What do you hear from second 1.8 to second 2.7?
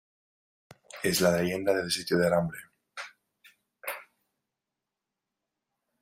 sitio del hambre.